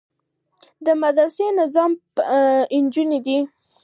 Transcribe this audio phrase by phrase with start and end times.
[0.85, 3.39] د مدرسې ناظم پنجابى دى.